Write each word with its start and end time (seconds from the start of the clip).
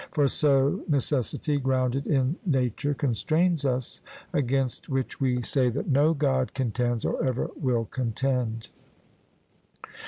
For 0.13 0.27
so 0.27 0.83
necessity 0.87 1.59
grounded 1.59 2.07
in 2.07 2.35
nature 2.43 2.95
constrains 2.95 3.65
us, 3.65 4.01
against 4.33 4.89
which 4.89 5.21
we 5.21 5.43
say 5.43 5.69
that 5.69 5.89
no 5.89 6.15
God 6.15 6.55
contends, 6.55 7.05
or 7.05 7.23
ever 7.23 7.51
will 7.55 7.85
contend. 7.85 8.69